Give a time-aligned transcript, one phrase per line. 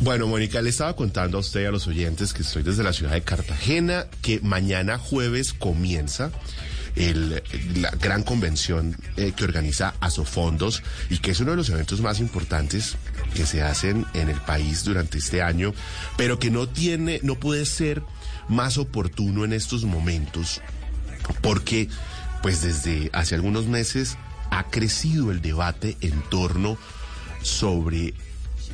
[0.00, 2.92] Bueno, Mónica, le estaba contando a usted y a los oyentes que estoy desde la
[2.92, 6.30] ciudad de Cartagena, que mañana jueves comienza
[6.96, 12.20] la gran convención eh, que organiza Asofondos y que es uno de los eventos más
[12.20, 12.96] importantes
[13.34, 15.74] que se hacen en el país durante este año,
[16.16, 18.02] pero que no tiene, no puede ser
[18.48, 20.60] más oportuno en estos momentos,
[21.42, 21.88] porque
[22.42, 24.16] pues desde hace algunos meses
[24.50, 26.78] ha crecido el debate en torno
[27.42, 28.14] sobre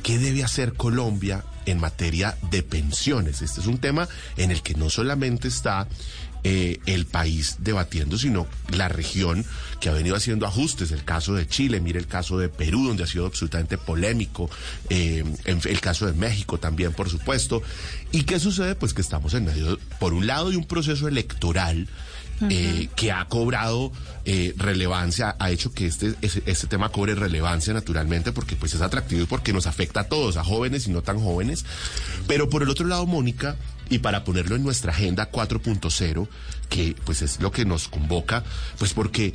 [0.03, 3.41] qué debe hacer Colombia en materia de pensiones.
[3.41, 5.87] Este es un tema en el que no solamente está
[6.43, 9.45] eh, el país debatiendo, sino la región
[9.79, 10.91] que ha venido haciendo ajustes.
[10.91, 14.49] El caso de Chile, mire el caso de Perú, donde ha sido absolutamente polémico,
[14.89, 17.61] eh, en el caso de México también, por supuesto.
[18.11, 18.73] ¿Y qué sucede?
[18.73, 21.87] Pues que estamos en medio, por un lado, de un proceso electoral.
[22.49, 23.91] Eh, que ha cobrado
[24.25, 28.81] eh, relevancia, ha hecho que este, ese- este tema cobre relevancia naturalmente porque pues es
[28.81, 31.65] atractivo y porque nos afecta a todos, a jóvenes y no tan jóvenes.
[32.27, 33.57] Pero por el otro lado, Mónica,
[33.89, 36.27] y para ponerlo en nuestra agenda 4.0,
[36.69, 38.43] que pues es lo que nos convoca,
[38.79, 39.33] pues porque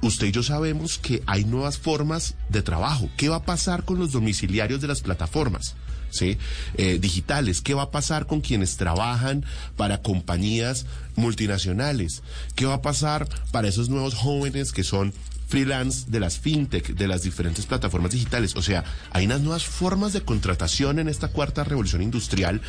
[0.00, 3.10] usted y yo sabemos que hay nuevas formas de trabajo.
[3.16, 5.74] ¿Qué va a pasar con los domiciliarios de las plataformas?
[6.10, 6.38] ¿Sí?
[6.76, 7.60] Eh, digitales.
[7.60, 9.44] ¿Qué va a pasar con quienes trabajan
[9.76, 12.22] para compañías multinacionales?
[12.54, 15.12] ¿Qué va a pasar para esos nuevos jóvenes que son
[15.48, 18.56] freelance de las fintech, de las diferentes plataformas digitales?
[18.56, 22.60] O sea, hay unas nuevas formas de contratación en esta cuarta revolución industrial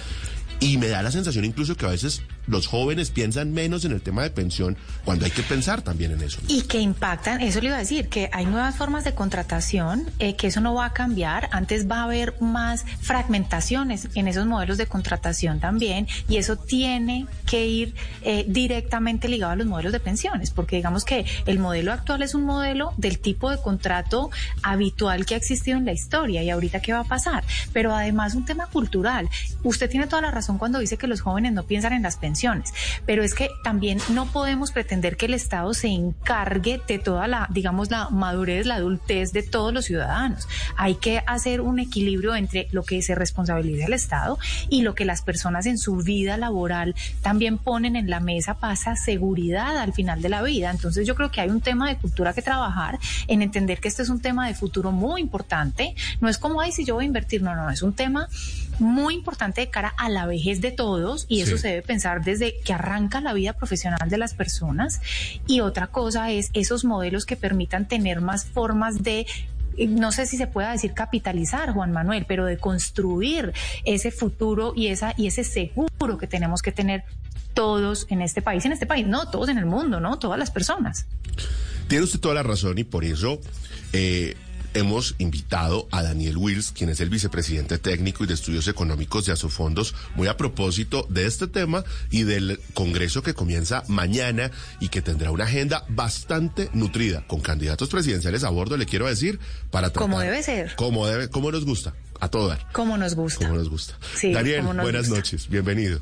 [0.60, 4.02] y me da la sensación incluso que a veces los jóvenes piensan menos en el
[4.02, 6.42] tema de pensión cuando hay que pensar también en eso.
[6.48, 10.36] Y que impactan, eso le iba a decir, que hay nuevas formas de contratación, eh,
[10.36, 11.50] que eso no va a cambiar.
[11.52, 17.28] Antes va a haber más fragmentaciones en esos modelos de contratación también, y eso tiene
[17.46, 21.94] que ir eh, directamente ligado a los modelos de pensiones, porque digamos que el modelo
[21.94, 24.32] actual es un modelo del tipo de contrato
[24.64, 27.44] habitual que ha existido en la historia, y ahorita qué va a pasar.
[27.74, 29.30] Pero además un tema cultural.
[29.64, 32.39] Usted tiene toda la razón cuando dice que los jóvenes no piensan en las pensiones,
[33.06, 37.48] pero es que también no podemos pretender que el Estado se encargue de toda la,
[37.50, 40.48] digamos, la madurez, la adultez de todos los ciudadanos.
[40.78, 44.38] Hay que hacer un equilibrio entre lo que se responsabiliza el Estado
[44.70, 48.96] y lo que las personas en su vida laboral también ponen en la mesa pasa
[48.96, 50.72] seguridad al final de la vida.
[50.72, 54.04] Entonces yo creo que hay un tema de cultura que trabajar en entender que este
[54.04, 55.96] es un tema de futuro muy importante.
[56.22, 58.28] No es como, ay, si yo voy a invertir, no, no, es un tema
[58.80, 61.64] muy importante de cara a la vejez de todos y eso Sí.
[61.64, 65.02] se debe pensar desde que arranca la vida profesional de las personas.
[65.48, 69.26] Y otra cosa es esos modelos que permitan tener más formas de
[69.78, 73.54] eh, no sé si se pueda decir capitalizar, Juan Manuel, pero de construir
[73.86, 77.04] ese futuro y esa y ese seguro que tenemos que tener
[77.54, 80.52] todos en este país, en este país, no, todos en el mundo, no, todas las
[80.52, 81.06] personas.
[81.88, 83.40] Tiene usted toda la razón y por eso
[83.94, 84.36] eh,
[84.74, 89.34] hemos invitado a Daniel Wills, quien es el vicepresidente técnico y de estudios económicos de
[89.34, 95.02] Asofondos, muy a propósito de este tema y del congreso que comienza mañana y que
[95.02, 99.40] tendrá una agenda bastante nutrida con candidatos presidenciales a bordo, le quiero decir,
[99.72, 100.02] para tratar.
[100.02, 100.76] Como debe ser.
[100.76, 102.72] Como debe, como nos gusta, a todo dar.
[102.72, 103.46] Como nos gusta.
[103.46, 103.96] Como nos gusta.
[104.16, 105.16] Sí, Daniel, nos buenas gusta.
[105.16, 106.00] noches, bienvenido.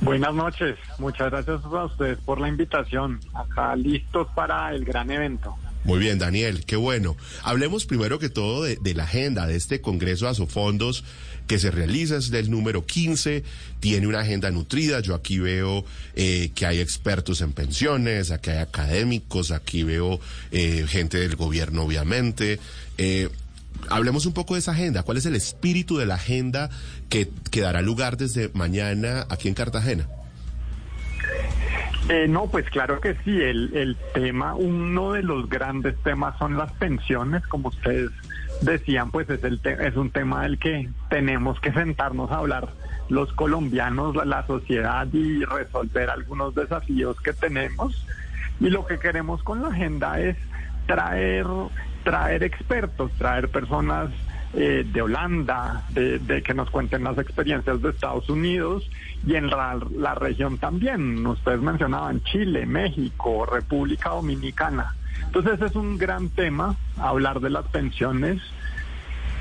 [0.00, 3.20] Buenas noches, muchas gracias a ustedes por la invitación.
[3.34, 5.56] Acá listos para el gran evento.
[5.84, 7.16] Muy bien, Daniel, qué bueno.
[7.42, 11.02] Hablemos primero que todo de, la agenda de este Congreso de Asofondos
[11.48, 13.42] que se realiza, es del número 15,
[13.80, 15.00] tiene una agenda nutrida.
[15.00, 15.84] Yo aquí veo
[16.14, 20.20] eh, que hay expertos en pensiones, aquí hay académicos, aquí veo
[20.52, 22.60] eh, gente del gobierno, obviamente.
[22.96, 23.28] Eh,
[23.88, 25.02] hablemos un poco de esa agenda.
[25.02, 26.70] ¿Cuál es el espíritu de la agenda
[27.08, 30.08] que, que dará lugar desde mañana aquí en Cartagena?
[32.08, 36.56] Eh, no, pues claro que sí, el, el tema, uno de los grandes temas son
[36.56, 38.10] las pensiones, como ustedes
[38.60, 42.68] decían, pues es, el te- es un tema del que tenemos que sentarnos a hablar
[43.08, 48.06] los colombianos, la, la sociedad y resolver algunos desafíos que tenemos.
[48.60, 50.36] Y lo que queremos con la agenda es
[50.86, 51.46] traer,
[52.04, 54.10] traer expertos, traer personas
[54.54, 58.88] eh, de Holanda, de, de que nos cuenten las experiencias de Estados Unidos
[59.26, 61.26] y en la, la región también.
[61.26, 64.94] Ustedes mencionaban Chile, México, República Dominicana.
[65.24, 68.42] Entonces es un gran tema hablar de las pensiones,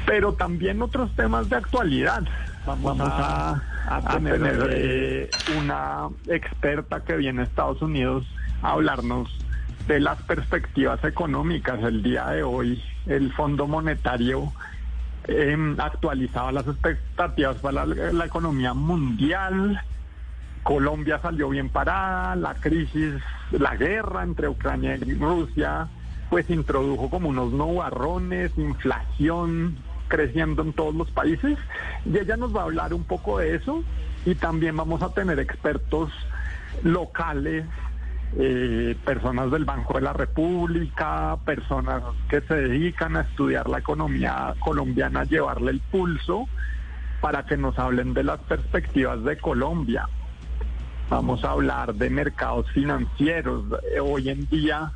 [0.06, 2.24] pero también otros temas de actualidad.
[2.66, 3.62] Vamos, a,
[4.14, 5.30] tener eh,
[5.60, 8.26] una experta que viene a Estados Unidos
[8.62, 9.30] a hablarnos
[9.88, 11.84] de las perspectivas económicas.
[11.84, 14.54] El día de hoy el Fondo Monetario
[15.28, 19.82] eh, actualizaba las expectativas para la, economía mundial.
[20.64, 23.16] Colombia salió bien parada, la crisis,
[23.52, 25.88] la guerra entre Ucrania y Rusia,
[26.30, 29.78] pues introdujo como unos nubarrones, inflación
[30.08, 31.58] creciendo en todos los países.
[32.06, 33.84] Y ella nos va a hablar un poco de eso
[34.26, 36.12] y también vamos a tener expertos
[36.84, 37.66] locales
[38.38, 44.54] eh, personas del Banco de la República, personas que se dedican a estudiar la economía
[44.60, 46.48] colombiana, llevarle el pulso
[47.20, 50.08] para que nos hablen de las perspectivas de Colombia.
[51.10, 53.66] Vamos a hablar de mercados financieros.
[54.02, 54.94] Hoy en día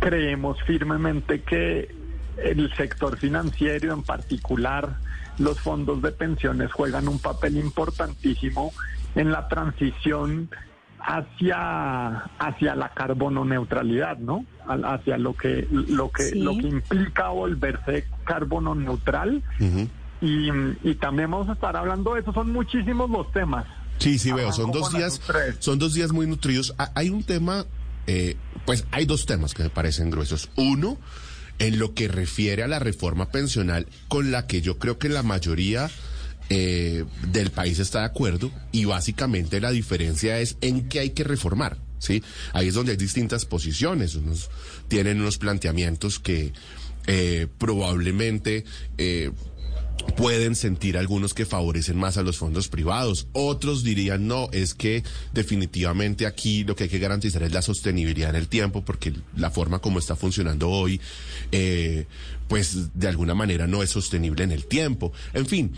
[0.00, 1.94] creemos firmemente que
[2.38, 4.96] el sector financiero, en particular
[5.38, 8.72] los fondos de pensiones, juegan un papel importantísimo
[9.14, 10.50] en la transición
[11.04, 12.08] hacia
[12.38, 14.44] hacia la carbono neutralidad, ¿no?
[14.66, 19.42] Hacia lo que lo que lo que implica volverse carbono neutral.
[20.20, 20.50] y,
[20.84, 23.66] y, también vamos a estar hablando de eso, son muchísimos los temas.
[23.98, 25.20] Sí, sí veo, son dos días
[25.58, 26.74] son dos días muy nutridos.
[26.94, 27.66] Hay un tema
[28.06, 30.50] eh, pues hay dos temas que me parecen gruesos.
[30.56, 30.98] Uno,
[31.58, 35.22] en lo que refiere a la reforma pensional con la que yo creo que la
[35.22, 35.90] mayoría
[36.54, 41.24] eh, del país está de acuerdo y básicamente la diferencia es en qué hay que
[41.24, 41.78] reformar.
[41.98, 42.22] ¿sí?
[42.52, 44.50] Ahí es donde hay distintas posiciones, unos
[44.86, 46.52] tienen unos planteamientos que
[47.06, 48.66] eh, probablemente
[48.98, 49.30] eh,
[50.14, 53.28] pueden sentir algunos que favorecen más a los fondos privados.
[53.32, 58.28] Otros dirían, no, es que definitivamente aquí lo que hay que garantizar es la sostenibilidad
[58.28, 61.00] en el tiempo, porque la forma como está funcionando hoy,
[62.46, 65.14] pues de alguna manera no es sostenible en el tiempo.
[65.32, 65.72] En fin,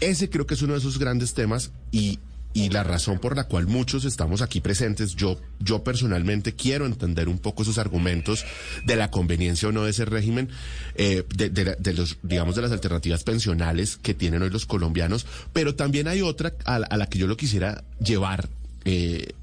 [0.00, 2.18] ese creo que es uno de esos grandes temas y,
[2.52, 7.28] y la razón por la cual muchos estamos aquí presentes, yo, yo personalmente quiero entender
[7.28, 8.44] un poco esos argumentos
[8.84, 10.48] de la conveniencia o no de ese régimen,
[10.96, 15.74] eh, de, de, los, digamos, de las alternativas pensionales que tienen hoy los colombianos, pero
[15.74, 18.48] también hay otra a, la que yo lo quisiera llevar.
[18.84, 19.34] Eh,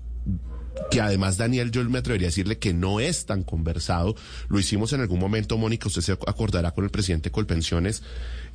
[0.92, 4.16] que además Daniel yo me atrevería a decirle que no es tan conversado.
[4.50, 8.04] Lo hicimos en algún momento, Mónica, usted se acordará con el presidente Colpensiones,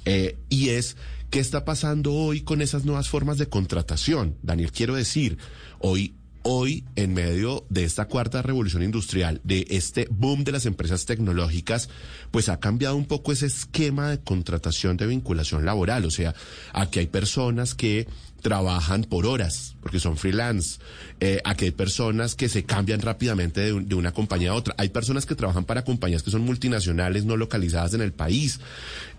[0.05, 0.97] eh, y es
[1.31, 4.37] qué está pasando hoy con esas nuevas formas de contratación.
[4.43, 5.39] Daniel, quiero decir,
[5.79, 11.05] hoy hoy, en medio de esta cuarta revolución industrial, de este boom de las empresas
[11.07, 11.89] tecnológicas,
[12.31, 16.05] pues ha cambiado un poco ese esquema de contratación de vinculación laboral.
[16.05, 16.35] O sea,
[16.73, 18.07] aquí hay personas que
[18.43, 20.79] trabajan por horas, porque son freelance.
[21.21, 24.75] Eh, aquí hay personas que se cambian rápidamente de, una compañía a otra.
[24.79, 28.61] Hay personas que trabajan para compañías que son multinacionales, no localizadas en el país.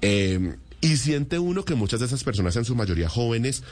[0.01, 3.63] Eh, y siente uno que muchas de esas personas, en su mayoría jóvenes,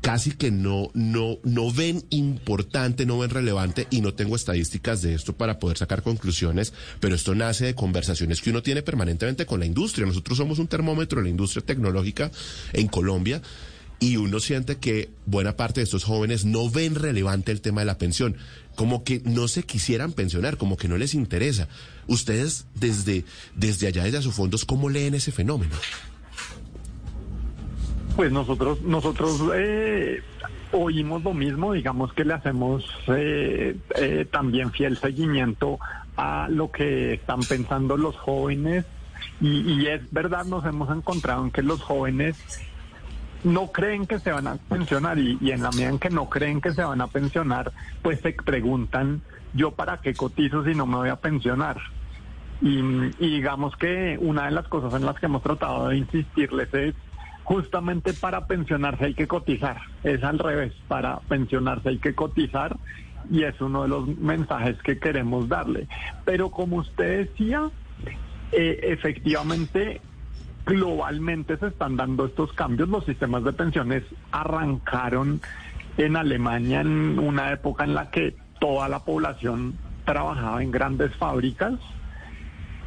[0.00, 5.14] casi que no, no, no ven importante, no ven relevante, y no tengo estadísticas de
[5.14, 9.60] esto para poder sacar conclusiones, pero esto nace de conversaciones que uno tiene permanentemente con
[9.60, 10.06] la industria.
[10.06, 12.30] Nosotros somos un termómetro de la industria tecnológica
[12.72, 13.42] en Colombia.
[14.00, 17.84] Y uno siente que buena parte de estos jóvenes no ven relevante el tema de
[17.84, 18.36] la pensión,
[18.74, 21.68] como que no se quisieran pensionar, como que no les interesa.
[22.08, 23.24] Ustedes desde,
[23.54, 25.76] desde allá, desde sus fondos, ¿cómo leen ese fenómeno?
[28.16, 30.22] Pues nosotros, nosotros eh,
[30.72, 35.78] oímos lo mismo, digamos que le hacemos eh, eh, también fiel seguimiento
[36.16, 38.84] a lo que están pensando los jóvenes
[39.40, 42.36] y, es verdad, nos hemos encontrado en que los jóvenes
[43.42, 46.60] no creen que se van a pensionar y, en la medida en que no creen
[46.60, 50.96] que se van a pensionar, pues se preguntan, ¿yo para qué cotizo si no me
[50.96, 51.78] voy a pensionar?
[52.60, 56.72] Y, y digamos que una de las cosas en las que hemos tratado de insistirles
[56.72, 56.94] es
[57.44, 62.76] justamente para pensionarse hay que cotizar, es al revés, para pensionarse hay que cotizar
[63.30, 65.88] y es uno de los mensajes que queremos darle.
[66.24, 67.70] Pero como usted decía,
[68.52, 70.00] eh, efectivamente,
[70.66, 75.40] globalmente se están dando estos cambios, los sistemas de pensiones arrancaron
[75.96, 81.74] en Alemania en una época en la que toda la población trabajaba en grandes fábricas,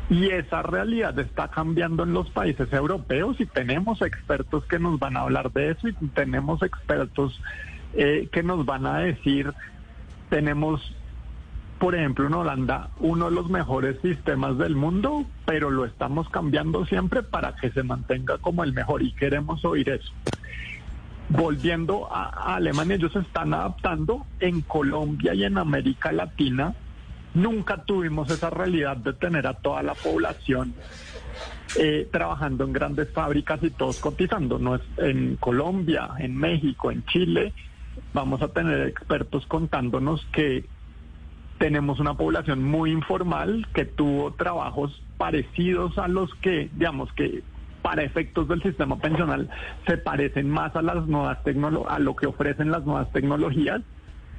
[0.10, 5.18] y esa realidad está cambiando en los países europeos y tenemos expertos que nos van
[5.18, 7.42] a hablar de eso y tenemos expertos
[7.96, 9.52] eh, que nos van a decir,
[10.30, 10.94] tenemos,
[11.80, 16.86] por ejemplo, en Holanda uno de los mejores sistemas del mundo, pero lo estamos cambiando
[16.86, 20.12] siempre para que se mantenga como el mejor y queremos oír eso.
[21.30, 26.76] Volviendo a, a Alemania, ellos se están adaptando en Colombia y en América Latina
[27.36, 30.74] nunca tuvimos esa realidad de tener a toda la población
[31.78, 34.58] eh, trabajando en grandes fábricas y todos cotizando.
[34.58, 37.54] No es en Colombia, en México, en Chile,
[38.14, 40.66] vamos a tener expertos contándonos que
[41.58, 47.44] tenemos una población muy informal que tuvo trabajos parecidos a los que, digamos, que
[47.82, 49.50] para efectos del sistema pensional
[49.86, 51.38] se parecen más a las nuevas
[51.88, 53.82] a lo que ofrecen las nuevas tecnologías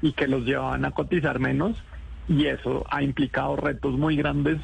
[0.03, 1.81] y que los llevaban a cotizar menos
[2.29, 4.59] y eso ha implicado retos muy grandes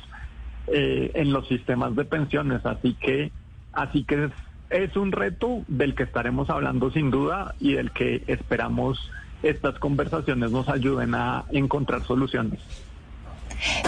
[0.67, 2.65] eh, en los sistemas de pensiones.
[2.65, 3.31] Así que,
[3.73, 4.31] así que
[4.71, 9.11] es, un reto del que estaremos hablando sin duda y del que esperamos
[9.43, 12.61] estas conversaciones nos ayuden a encontrar soluciones.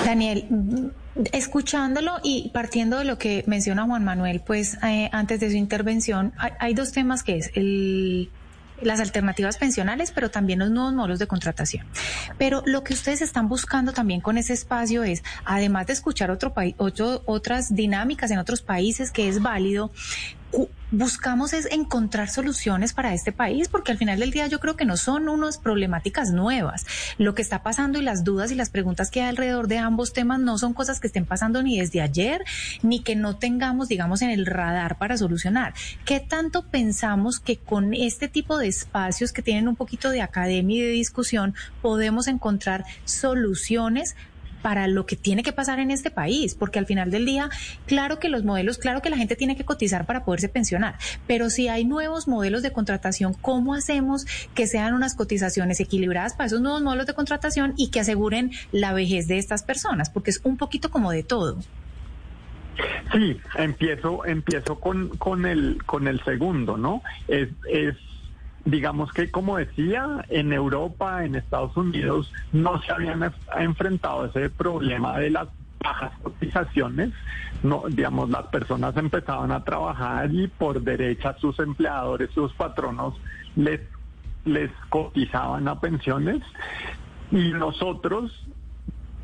[0.05, 0.93] Daniel,
[1.33, 6.33] escuchándolo y partiendo de lo que menciona Juan Manuel, pues eh, antes de su intervención,
[6.39, 8.31] hay, hay, dos temas que es el
[8.81, 11.87] las alternativas pensionales, pero también los nuevos modelos de contratación.
[12.39, 16.55] Pero lo que ustedes están buscando también con ese espacio es, además de escuchar otro,
[16.79, 19.91] otro otras dinámicas en otros países que es válido,
[20.91, 24.85] buscamos es encontrar soluciones para este país, porque al final del día yo creo que
[24.85, 26.87] no son unas problemáticas nuevas.
[27.19, 30.13] Lo que está pasando y las dudas y las preguntas que hay alrededor de ambos
[30.13, 32.45] temas no son cosas que estén pasando ni desde ayer,
[32.83, 35.75] ni que no tengamos, digamos, en el radar para solucionar.
[36.05, 40.79] ¿Qué tanto pensamos que con este tipo de espacios que tienen un poquito de academia
[40.79, 44.15] y de discusión podemos encontrar soluciones
[44.65, 47.51] para lo que tiene que pasar en este país, porque al final del día,
[47.85, 51.51] claro que los modelos, claro que la gente tiene que cotizar para poderse pensionar, pero
[51.51, 56.63] si hay nuevos modelos de contratación, ¿cómo hacemos que sean unas cotizaciones equilibradas para esos
[56.63, 60.09] nuevos modelos de contratación y que aseguren la vejez de estas personas?
[60.09, 61.59] Porque es un poquito como de todo.
[63.13, 67.03] Sí, empiezo, empiezo con, con el con el segundo, ¿no?
[67.29, 67.97] Es, es
[68.65, 75.19] digamos que como decía, en Europa, en Estados Unidos, no se habían enfrentado ese problema
[75.19, 75.49] de las
[75.81, 77.11] bajas cotizaciones,
[77.63, 83.15] no, digamos, las personas empezaban a trabajar y por derecha sus empleadores, sus patronos
[83.57, 83.81] les,
[84.45, 86.43] les cotizaban a pensiones.
[87.31, 88.47] Y nosotros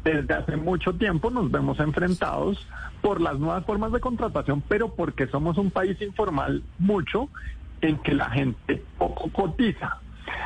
[0.05, 2.67] desde hace mucho tiempo nos vemos enfrentados
[3.03, 7.29] por las nuevas formas de contratación, pero porque somos un país informal mucho
[7.81, 9.99] en que la gente poco cotiza.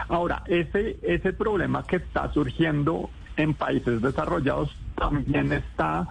[0.08, 6.06] Ahora, ese, ese problema que está surgiendo en países desarrollados también está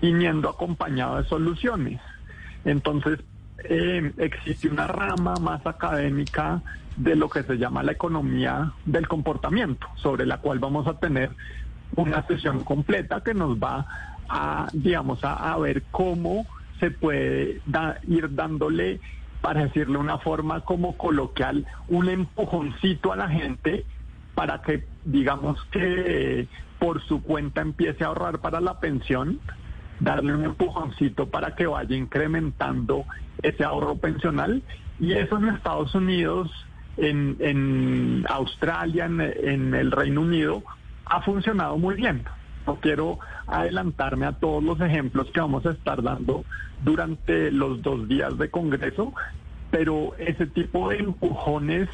[0.00, 2.00] viniendo acompañado de soluciones.
[2.64, 3.20] Entonces,
[3.64, 6.62] eh, existe una rama más académica
[6.96, 11.30] de lo que se llama la economía del comportamiento, sobre la cual vamos a tener
[11.96, 13.86] una sesión completa que nos va
[14.28, 16.46] a, digamos, a, ver cómo
[16.78, 17.60] se puede
[18.06, 19.00] ir dándole
[19.40, 23.84] para decirle una forma como coloquial, un empujoncito a la gente
[24.34, 29.40] para que, digamos que por su cuenta empiece a ahorrar para la pensión,
[29.98, 33.04] darle un empujoncito para que vaya incrementando
[33.42, 34.62] ese ahorro pensional.
[34.98, 36.50] Y eso en Estados Unidos,
[36.96, 40.62] en, Australia, en el Reino Unido,
[41.06, 42.24] ha funcionado muy bien.
[42.70, 46.44] No quiero adelantarme a todos los ejemplos que vamos a estar dando
[46.84, 49.12] durante los dos días de Congreso,
[49.72, 51.88] pero ese tipo de empujones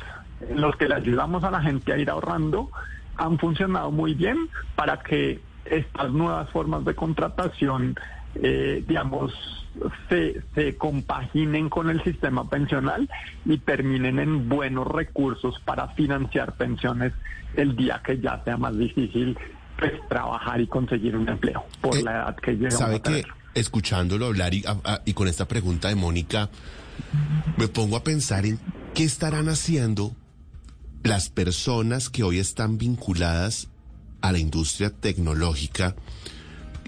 [0.46, 2.68] en los que le ayudamos a la gente a ir ahorrando
[3.16, 4.36] han funcionado muy bien
[4.74, 7.96] para que estas nuevas formas de contratación,
[8.34, 9.32] eh, digamos,
[10.10, 13.08] se, se compaginen con el sistema pensional
[13.46, 17.14] y terminen en buenos recursos para financiar pensiones
[17.54, 19.38] el día que ya sea más difícil
[19.78, 23.24] pues, trabajar y conseguir un empleo por Eh, la edad que llegamos ¿Sabe a tener.
[23.24, 26.50] que escuchándolo hablar y, a- a- y con esta pregunta de Mónica,
[27.56, 28.58] me pongo a pensar en
[28.94, 30.14] qué estarán haciendo
[31.02, 33.68] las personas que hoy están vinculadas
[34.22, 35.94] a la industria tecnológica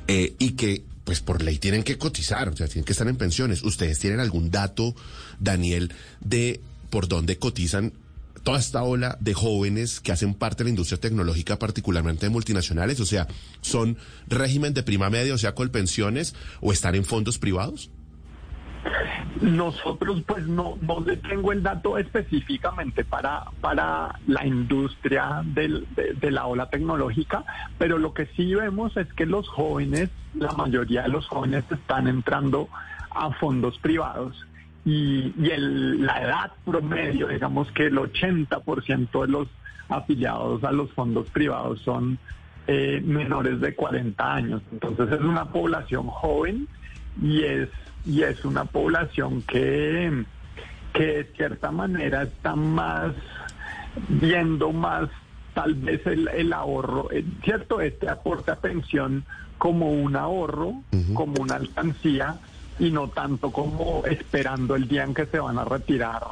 [0.09, 3.17] eh, y que, pues por ley tienen que cotizar, o sea, tienen que estar en
[3.17, 3.63] pensiones.
[3.63, 4.95] ¿Ustedes tienen algún dato,
[5.39, 7.93] Daniel, de por dónde cotizan
[8.49, 12.99] toda esta ola de jóvenes que hacen parte de la industria tecnológica, particularmente de multinacionales?
[12.99, 13.27] O sea,
[13.61, 17.91] ¿son régimen de prima media, o sea, colpensiones, o están en fondos privados?
[19.43, 26.47] Nosotros pues no, no le tengo el dato específicamente para, para la industria de la
[26.47, 27.45] ola tecnológica,
[27.77, 32.09] pero lo que sí vemos es que los jóvenes, la mayoría de los jóvenes están
[32.09, 32.71] entrando
[33.11, 34.48] a fondos privados
[34.89, 39.49] y, y el- la edad promedio, digamos que el 80% de los
[39.89, 42.19] afiliados a los fondos privados son
[42.67, 44.63] eh, menores de 40 años.
[44.73, 46.69] Entonces es una población joven
[47.23, 47.69] y es
[48.07, 50.25] y es una población que,
[50.95, 53.13] que de cierta manera está más
[54.09, 55.09] viendo más
[55.55, 57.81] tal vez el, el ahorro, eh, ¿cierto?
[57.81, 59.25] Este aporte a pensión
[59.59, 60.75] como un ahorro,
[61.15, 62.37] como una alcancía
[62.79, 66.23] y no tanto como esperando el día en que se van a retirar,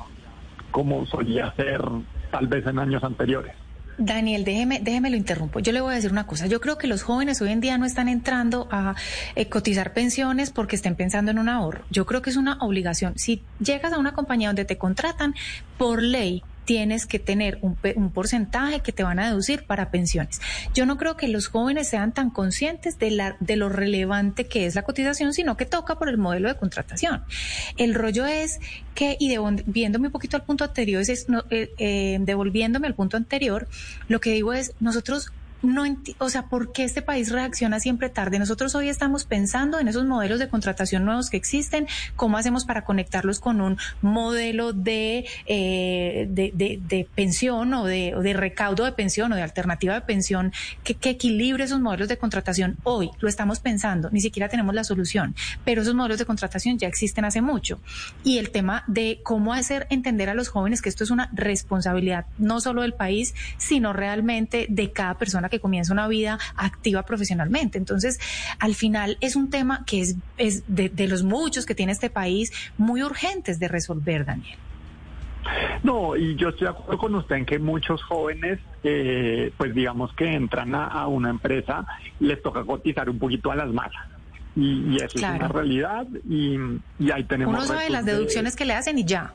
[0.71, 1.83] como solía ser
[2.31, 3.53] tal vez en años anteriores.
[3.99, 5.61] Daniel, déjeme, déjeme lo interrumpo.
[5.61, 6.47] Yo le voy a decir una cosa.
[6.47, 8.95] Yo creo que los jóvenes hoy en día no están entrando a
[9.35, 11.85] eh, cotizar pensiones porque estén pensando en un ahorro.
[11.91, 13.15] Yo creo que es una obligación.
[13.17, 15.35] Si llegas a una compañía donde te contratan,
[15.79, 20.41] por ley, tienes que tener un, un, porcentaje que te van a deducir para pensiones.
[20.75, 24.67] Yo no creo que los jóvenes sean tan conscientes de, la, de lo relevante que
[24.67, 27.23] es la cotización, sino que toca por el modelo de contratación.
[27.79, 28.59] El rollo es
[28.95, 33.17] que, y devolviéndome un poquito al punto anterior, es, no, eh, eh, devolviéndome al punto
[33.17, 33.69] anterior,
[34.09, 35.31] lo que digo es, nosotros
[35.63, 35.85] no,
[36.19, 38.39] o sea, ¿por qué este país reacciona siempre tarde?
[38.39, 42.85] Nosotros hoy estamos pensando en esos modelos de contratación nuevos que existen, cómo hacemos para
[42.85, 49.33] conectarlos con un modelo de, eh, de, de, pensión o de, de, recaudo de pensión
[49.33, 50.53] o de alternativa de pensión
[50.85, 52.77] que equilibre esos modelos de contratación.
[52.85, 55.35] Hoy lo estamos pensando, ni siquiera tenemos la solución,
[55.65, 57.81] pero esos modelos de contratación ya existen hace mucho.
[58.25, 62.27] Y el tema de cómo hacer entender a los jóvenes que esto es una responsabilidad
[62.39, 67.79] no solo del país, sino realmente de cada persona que comienza una vida activa profesionalmente.
[67.79, 68.19] Entonces,
[68.59, 72.11] al final es un tema que es, es de, de los muchos que tiene este
[72.11, 74.59] país muy urgentes de resolver, Daniel.
[75.83, 80.13] No, y yo estoy de acuerdo con usted en que muchos jóvenes, eh, pues digamos
[80.15, 81.87] que entran a, a, una empresa,
[82.19, 84.09] les toca cotizar un poquito a las malas.
[84.57, 85.35] Y, y eso claro.
[85.35, 86.57] es una realidad y,
[86.99, 87.55] y ahí tenemos...
[87.55, 88.59] Uno sabe las deducciones de...
[88.59, 89.35] que le hacen y ya.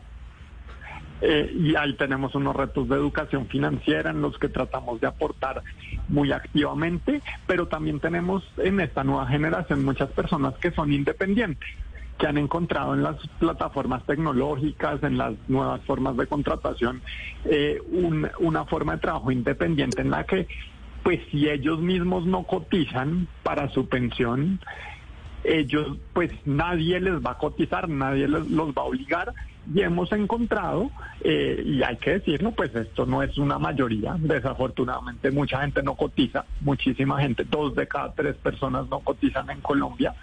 [1.22, 5.62] Eh, y ahí tenemos unos retos de educación financiera en los que tratamos de aportar
[6.08, 11.70] muy activamente, pero también tenemos en esta nueva generación muchas personas que son independientes
[12.18, 17.02] que han encontrado en las plataformas tecnológicas, en las nuevas formas de contratación,
[17.46, 20.48] eh, un, una forma de trabajo independiente en la que,
[21.02, 24.60] pues si ellos mismos no cotizan para su pensión,
[25.44, 29.34] ellos, pues nadie les va a cotizar, nadie les, los va a obligar
[29.74, 30.90] y hemos encontrado,
[31.24, 35.96] eh, y hay que decirlo, pues esto no es una mayoría, desafortunadamente mucha gente no
[35.96, 40.16] cotiza, muchísima gente, dos de cada tres personas no cotizan en Colombia,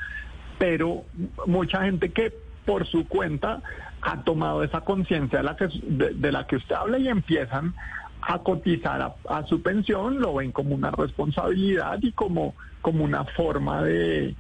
[0.59, 1.05] pero
[1.47, 2.33] mucha gente que
[2.67, 3.63] por su cuenta
[4.03, 7.75] ha tomado esa conciencia de, la que, de, de la que usted habla y empiezan
[8.21, 13.25] a cotizar a, a, su pensión, lo ven como una responsabilidad y como, como una
[13.25, 14.35] forma de,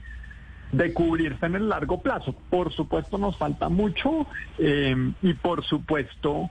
[0.73, 2.35] de cubrirse en el largo plazo.
[2.51, 4.27] Por supuesto nos falta mucho
[4.59, 6.51] eh, y por supuesto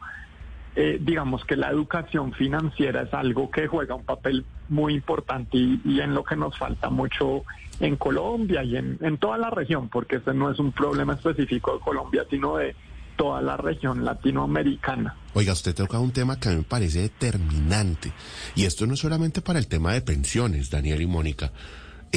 [0.76, 5.82] eh, digamos que la educación financiera es algo que juega un papel muy importante y,
[5.84, 7.44] y en lo que nos falta mucho
[7.80, 11.74] en Colombia y en, en toda la región, porque este no es un problema específico
[11.74, 12.76] de Colombia, sino de
[13.16, 15.16] toda la región latinoamericana.
[15.34, 18.14] Oiga, usted toca un tema que a mí me parece determinante.
[18.56, 21.52] Y esto no es solamente para el tema de pensiones, Daniel y Mónica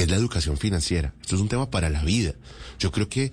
[0.03, 1.13] es la educación financiera.
[1.21, 2.33] Esto es un tema para la vida.
[2.79, 3.31] Yo creo que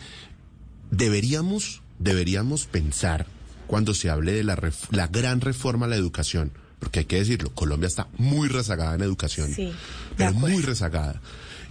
[0.91, 3.27] deberíamos, deberíamos pensar
[3.67, 4.59] cuando se hable de la,
[4.91, 9.03] la gran reforma a la educación, porque hay que decirlo, Colombia está muy rezagada en
[9.03, 9.73] educación, sí,
[10.17, 11.21] pero muy rezagada.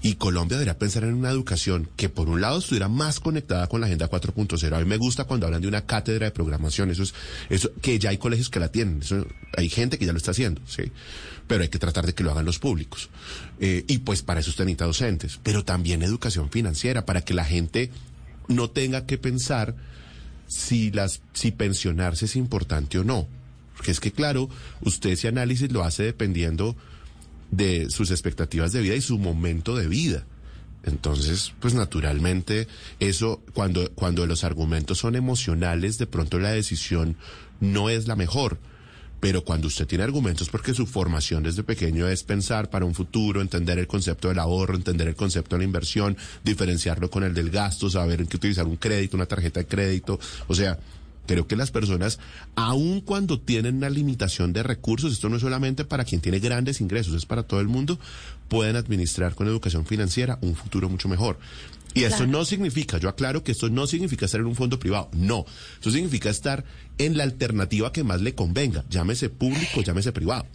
[0.07, 3.81] Y Colombia debería pensar en una educación que por un lado estuviera más conectada con
[3.81, 4.73] la Agenda 4.0.
[4.73, 7.13] A mí me gusta cuando hablan de una cátedra de programación, eso es,
[7.49, 10.31] eso, que ya hay colegios que la tienen, eso, hay gente que ya lo está
[10.31, 10.83] haciendo, sí.
[11.45, 13.09] Pero hay que tratar de que lo hagan los públicos.
[13.59, 17.43] Eh, y pues para eso usted necesita docentes, pero también educación financiera, para que la
[17.43, 17.91] gente
[18.47, 19.75] no tenga que pensar
[20.47, 23.27] si las, si pensionarse es importante o no.
[23.75, 26.77] Porque es que claro, usted ese análisis lo hace dependiendo
[27.51, 30.25] de sus expectativas de vida y su momento de vida.
[30.83, 32.67] Entonces, pues naturalmente,
[32.99, 37.17] eso, cuando, cuando los argumentos son emocionales, de pronto la decisión
[37.59, 38.57] no es la mejor.
[39.19, 43.41] Pero cuando usted tiene argumentos porque su formación desde pequeño es pensar para un futuro,
[43.41, 47.49] entender el concepto del ahorro, entender el concepto de la inversión, diferenciarlo con el del
[47.49, 50.77] gasto, saber en qué utilizar un crédito, una tarjeta de crédito, o sea,
[51.27, 52.19] Creo que las personas,
[52.55, 56.81] aun cuando tienen una limitación de recursos, esto no es solamente para quien tiene grandes
[56.81, 57.99] ingresos, es para todo el mundo,
[58.47, 61.37] pueden administrar con educación financiera un futuro mucho mejor.
[61.93, 62.27] Y claro.
[62.27, 65.45] no significa, yo aclaro que esto no significa estar en un fondo privado, no.
[65.81, 66.63] Eso significa estar
[66.97, 70.45] en la alternativa que más le convenga, llámese público, llámese privado.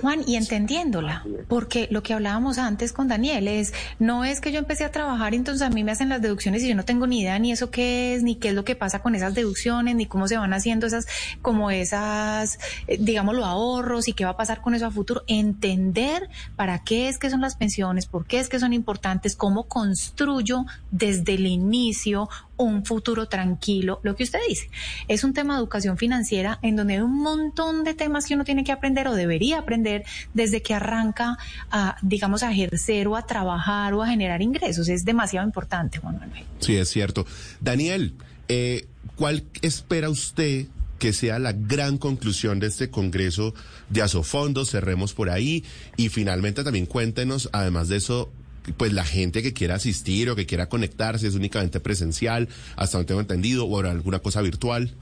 [0.00, 4.58] Juan, y entendiéndola, porque lo que hablábamos antes con Daniel es, no es que yo
[4.58, 7.06] empecé a trabajar y entonces a mí me hacen las deducciones y yo no tengo
[7.06, 9.94] ni idea ni eso qué es, ni qué es lo que pasa con esas deducciones,
[9.94, 11.06] ni cómo se van haciendo esas,
[11.42, 15.22] como esas, eh, digámoslo, ahorros y qué va a pasar con eso a futuro.
[15.26, 19.64] Entender para qué es que son las pensiones, por qué es que son importantes, cómo
[19.64, 22.28] construyo desde el inicio
[22.60, 24.00] un futuro tranquilo.
[24.02, 24.70] Lo que usted dice
[25.08, 28.44] es un tema de educación financiera en donde hay un montón de temas que uno
[28.44, 31.38] tiene que aprender o debería aprender desde que arranca
[31.70, 34.88] a, digamos, a ejercer o a trabajar o a generar ingresos.
[34.88, 36.44] Es demasiado importante, Juan Manuel.
[36.58, 37.26] Sí, es cierto.
[37.60, 38.14] Daniel,
[38.48, 40.66] eh, ¿cuál espera usted
[40.98, 43.54] que sea la gran conclusión de este Congreso
[43.88, 44.70] de Asofondos?
[44.70, 45.64] Cerremos por ahí
[45.96, 48.30] y finalmente también cuéntenos, además de eso,
[48.76, 53.08] pues la gente que quiera asistir o que quiera conectarse es únicamente presencial, hasta donde
[53.08, 54.94] tengo entendido, o alguna cosa virtual.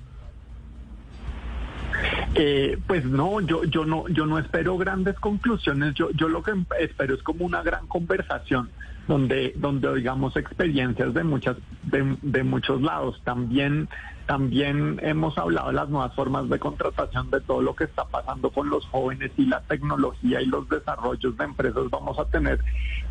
[2.35, 5.94] Eh, pues no, yo, yo no, yo no espero grandes conclusiones.
[5.94, 8.71] Yo, yo lo que espero es como una gran conversación
[9.09, 13.21] donde, donde oigamos experiencias de muchas, de, de muchos lados.
[13.25, 13.88] También,
[14.27, 18.51] también hemos hablado de las nuevas formas de contratación, de todo lo que está pasando
[18.51, 21.90] con los jóvenes y la tecnología y los desarrollos de empresas.
[21.90, 22.61] Vamos a tener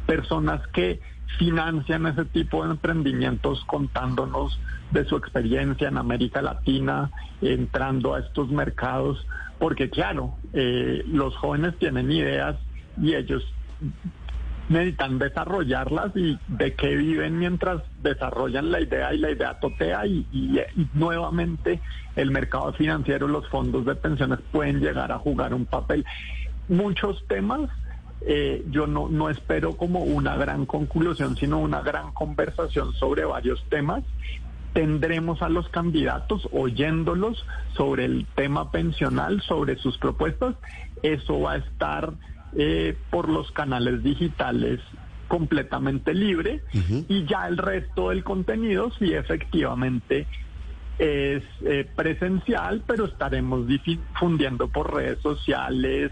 [0.05, 1.01] personas que
[1.39, 4.59] financian ese tipo de emprendimientos contándonos
[4.91, 9.25] de su experiencia en América Latina, entrando a estos mercados,
[9.59, 12.55] porque claro, eh, los jóvenes tienen ideas
[13.01, 13.43] y ellos
[14.69, 20.59] necesitan desarrollarlas y de qué viven mientras desarrollan la idea y la idea totea y,
[20.93, 21.79] nuevamente
[22.15, 26.05] el mercado financiero, los fondos de pensiones pueden llegar a jugar un papel.
[26.67, 27.69] Muchos temas
[28.21, 33.63] eh, yo no, no espero como una gran conclusión, sino una gran conversación sobre varios
[33.69, 34.03] temas.
[34.73, 40.55] Tendremos a los candidatos oyéndolos sobre el tema pensional, sobre sus propuestas.
[41.03, 42.13] Eso va a estar
[42.55, 44.79] eh, por los canales digitales
[45.27, 46.61] completamente libre
[47.09, 50.25] y ya el resto del contenido sí efectivamente
[50.99, 56.11] es eh, presencial, pero estaremos difundiendo por redes sociales,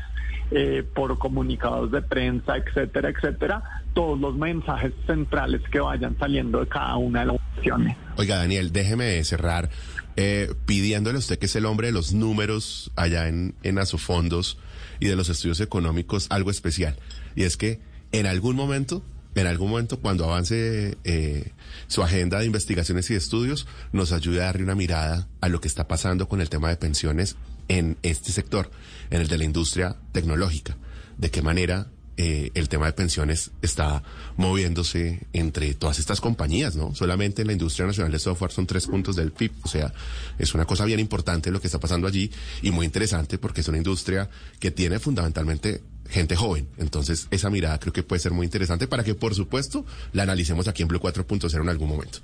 [0.52, 6.68] eh, por comunicados de prensa, etcétera, etcétera, todos los mensajes centrales que vayan saliendo de
[6.68, 7.98] cada una de las opciones.
[8.18, 9.70] Oiga, Daniel, déjeme cerrar
[10.16, 14.58] eh, pidiéndole a usted que es el hombre de los números allá en, en Asofondos
[15.00, 16.98] y de los estudios económicos algo especial.
[17.36, 17.80] Y es que
[18.12, 19.04] en algún momento
[19.36, 21.52] en algún momento, cuando avance eh,
[21.88, 25.68] su agenda de investigaciones y estudios, nos ayude a darle una mirada a lo que
[25.68, 27.36] está pasando con el tema de pensiones
[27.68, 28.72] en este sector,
[29.10, 30.78] en el de la industria tecnológica.
[31.18, 34.02] De qué manera eh, el tema de pensiones está
[34.38, 36.96] moviéndose entre todas estas compañías, ¿no?
[36.96, 39.94] Solamente en la industria nacional de software son tres puntos del PIB, o sea,
[40.40, 43.68] es una cosa bien importante lo que está pasando allí y muy interesante porque es
[43.68, 46.68] una industria que tiene fundamentalmente gente joven.
[46.78, 50.68] Entonces, esa mirada creo que puede ser muy interesante para que, por supuesto, la analicemos
[50.68, 52.20] aquí en Blue 4.0 en algún momento.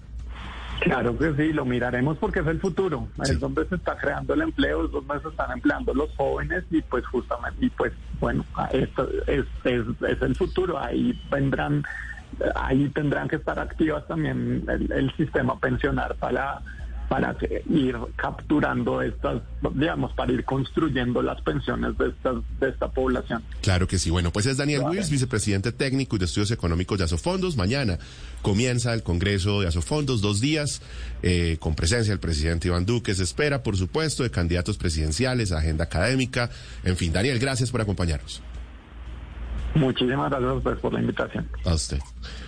[0.82, 4.42] Claro que sí, lo miraremos porque es el futuro, es donde se está creando el
[4.42, 9.08] empleo, es donde se están empleando los jóvenes y pues justamente, y pues bueno, esto
[9.28, 11.84] es, es, es el futuro, ahí vendrán,
[12.56, 16.64] ahí tendrán que estar activas también el, el sistema pensionar para
[17.12, 17.36] para
[17.70, 19.42] ir capturando estas,
[19.74, 22.14] digamos, para ir construyendo las pensiones de,
[22.62, 23.44] de esta población.
[23.60, 24.10] Claro que sí.
[24.10, 27.58] Bueno, pues es Daniel Wills, vicepresidente técnico y de estudios económicos de Asofondos.
[27.58, 28.00] Mañana
[28.42, 30.82] comienza el Congreso de Asofondos, dos días,
[31.22, 33.14] eh, con presencia del presidente Iván Duque.
[33.14, 36.50] Se espera, por supuesto, de candidatos presidenciales, agenda académica.
[36.86, 38.42] En fin, Daniel, gracias por acompañarnos.
[39.76, 41.46] Muchísimas gracias por la invitación.
[41.66, 42.00] A usted.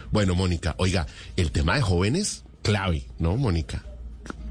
[0.10, 3.84] Bueno, Mónica, oiga, el tema de jóvenes, clave, ¿no, Mónica?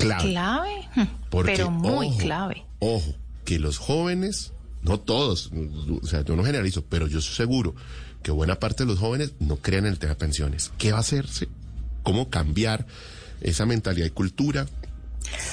[0.02, 0.32] Clave.
[0.32, 1.08] Clave,
[1.44, 2.64] pero muy clave.
[2.78, 5.50] Ojo, que los jóvenes, no todos,
[6.02, 7.74] o sea, yo no generalizo, pero yo estoy seguro
[8.22, 10.72] que buena parte de los jóvenes no creen en el tema de pensiones.
[10.78, 11.48] ¿Qué va a hacerse?
[12.02, 12.86] ¿Cómo cambiar
[13.40, 14.66] esa mentalidad y cultura?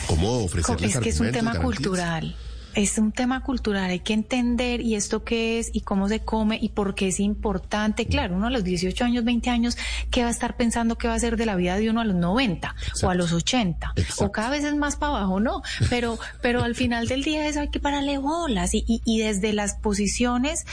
[0.08, 2.36] ¿Cómo ofrecerles Es que es un tema cultural
[2.76, 6.58] es un tema cultural, hay que entender y esto qué es y cómo se come
[6.62, 8.06] y por qué es importante.
[8.06, 9.78] Claro, uno a los 18 años, 20 años,
[10.12, 12.06] ¿qué va a estar pensando qué va a ser de la vida de uno a
[12.06, 13.94] los 90 o a los 80?
[14.20, 15.62] O cada vez es más para abajo, ¿no?
[15.90, 19.54] Pero, pero al final del día eso hay que pararle bolas y, y, y desde
[19.54, 20.66] las posiciones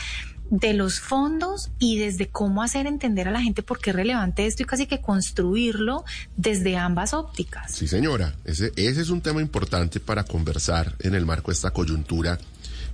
[0.50, 4.46] de los fondos y desde cómo hacer entender a la gente por qué es relevante
[4.46, 6.04] esto y casi que construirlo
[6.37, 7.72] desde ambas ópticas.
[7.72, 11.72] Sí, señora, ese, ese es un tema importante para conversar en el marco de esta
[11.72, 12.38] coyuntura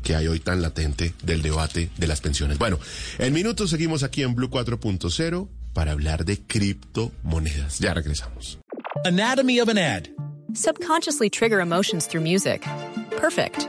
[0.03, 2.59] que hay hoy tan latente del debate de las pensiones.
[2.59, 2.79] Bueno,
[3.19, 7.79] en minutos seguimos aquí en Blue 4.0 para hablar de criptomonedas.
[7.79, 8.59] Ya regresamos.
[9.05, 10.09] Anatomy of an ad.
[10.55, 12.63] Subconsciously trigger emotions through music.
[13.17, 13.69] Perfect.